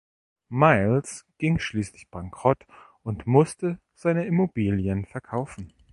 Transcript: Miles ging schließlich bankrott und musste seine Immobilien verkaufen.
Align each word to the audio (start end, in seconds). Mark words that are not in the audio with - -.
Miles 0.49 1.25
ging 1.37 1.59
schließlich 1.59 2.09
bankrott 2.09 2.65
und 3.03 3.27
musste 3.27 3.77
seine 3.93 4.25
Immobilien 4.25 5.05
verkaufen. 5.05 5.73